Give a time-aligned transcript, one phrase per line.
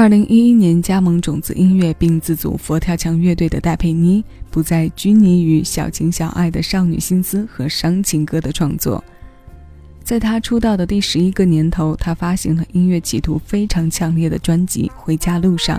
[0.00, 9.04] 二零一一年加盟种子音乐并自组佛跳墙乐队的戴佩妮，不再拘泥于小情小爱的少女心思和伤情歌的创作。
[10.02, 15.78] 在她出道的第十一个年头，她发行了音乐企图非常强烈的专辑《回家路上》。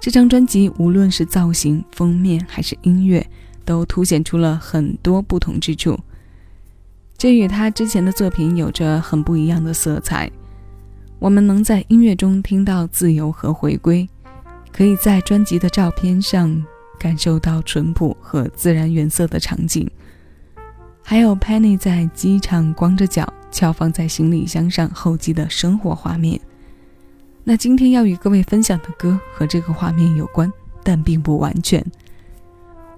[0.00, 3.26] 这张专辑无论是造型、封面还是音乐，
[3.64, 5.98] 都凸显出了很多不同之处，
[7.18, 10.30] 这与她之前的作品有着很不一样的色彩。
[11.20, 14.08] 我们能在音乐中听到自由和回归，
[14.72, 16.64] 可以在专辑的照片上
[16.98, 19.86] 感受到淳朴和自然原色的场景，
[21.04, 26.40] 还有 Penny 在机场光着脚翘放在行李箱上候机的生活画面。
[27.44, 30.50] 那今天要与各位分享的歌和这个画面有关，
[30.82, 31.84] 但并不完全。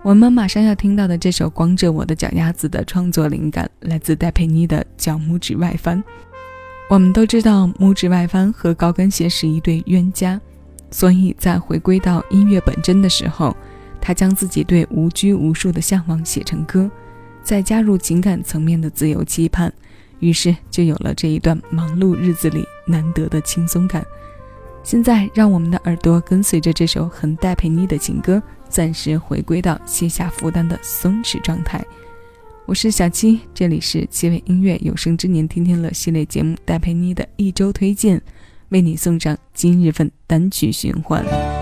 [0.05, 6.03] 我们马上要听到的这首《光着我的脚丫子》的创作灵感来自戴佩妮的脚拇指外翻。
[6.93, 10.39] 我们都知道，拇指外翻和高跟鞋是一对冤家，
[10.91, 13.57] 所以在回归到音乐本真的时候，
[13.99, 16.91] 他将自己对无拘无束的向往写成歌，
[17.43, 19.73] 再加入情感层面的自由期盼，
[20.19, 24.05] 于是就有了这一段忙碌日子里难得的轻松感。
[24.83, 31.83] 现在，让我们的耳朵跟随着这首很戴佩妮的情歌，暂时回归到卸下负担的松弛状态。
[32.65, 38.23] 我是小七，这里是七味音乐有生之年天天乐系列节目戴佩妮的一周推荐，
[38.69, 41.62] 为你送上今日份单曲循环。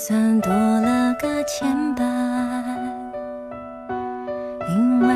[0.00, 2.04] 算多了个牵绊，
[4.68, 5.14] 因为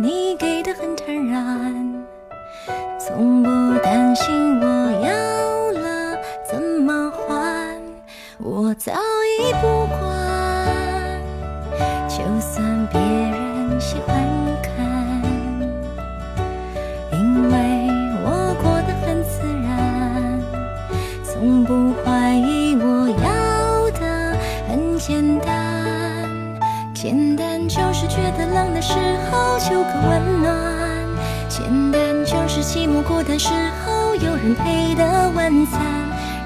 [0.00, 1.92] 你给的很坦然，
[3.00, 3.48] 从不
[3.82, 4.64] 担心我
[5.04, 6.16] 要了
[6.48, 7.76] 怎么还，
[8.38, 10.11] 我早已不管。
[27.02, 28.94] 简单就是觉得冷的时
[29.28, 30.54] 候求个温暖，
[31.48, 33.48] 简单就是寂寞孤单时
[33.84, 35.82] 候有人陪的晚餐，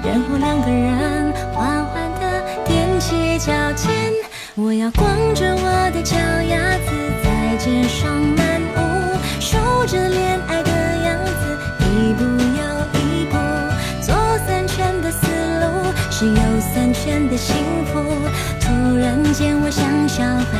[0.03, 4.11] 然后两个人缓缓地踮起脚尖。
[4.55, 6.89] 我要光着我的脚丫子
[7.23, 10.63] 在街上漫舞，数着恋爱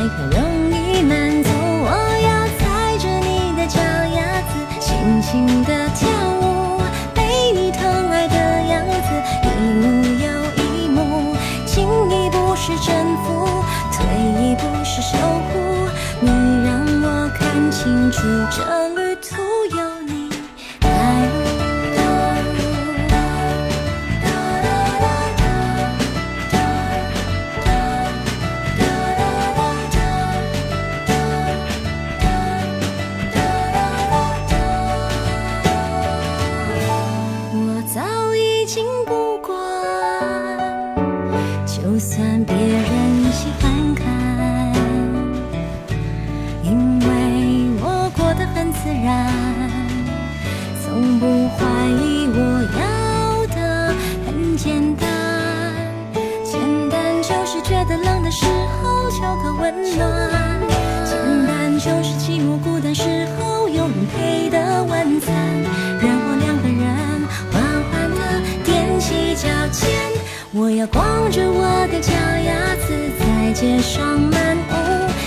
[0.08, 0.47] 小孩很
[41.98, 44.06] 就算别人喜欢看，
[46.62, 47.04] 因为
[47.82, 49.26] 我过得很自然，
[50.80, 51.26] 从不
[51.56, 52.38] 怀疑我
[52.78, 53.92] 要的
[54.24, 55.08] 很简单，
[56.44, 58.46] 简单就是觉得冷的时
[58.80, 60.30] 候求个温暖，
[61.04, 65.34] 简单就是寂寞孤单时候有人陪的晚餐，
[66.00, 67.60] 然后两个人缓
[67.90, 68.22] 缓地
[68.64, 69.97] 踮起脚尖。
[70.54, 74.74] 我要光着我的脚丫子在街上漫步，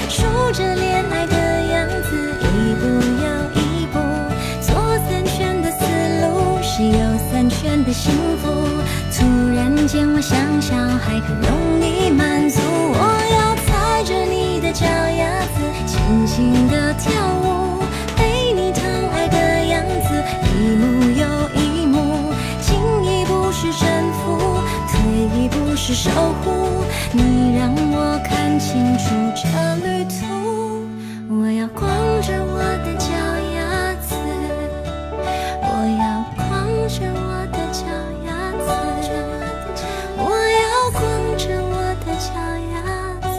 [0.09, 1.35] 数着恋爱的
[1.71, 2.87] 样子，一步
[3.21, 3.29] 又
[3.61, 3.99] 一步，
[4.59, 4.73] 左
[5.05, 5.85] 三圈的思
[6.25, 6.97] 路是右
[7.31, 8.49] 三圈的幸福。
[9.13, 9.23] 突
[9.55, 11.60] 然间，我像小孩很容
[25.93, 26.09] 守
[26.41, 29.43] 护你，让我看清楚这
[29.85, 30.15] 旅途。
[31.29, 31.85] 我要光
[32.21, 33.11] 着我的脚
[33.53, 34.15] 丫子，
[35.61, 35.67] 我
[35.99, 36.47] 要光
[36.87, 37.83] 着我的脚
[38.25, 38.65] 丫子，
[40.17, 40.21] 我
[40.61, 41.01] 要光
[41.37, 42.31] 着我的脚
[42.71, 42.73] 丫
[43.21, 43.29] 子。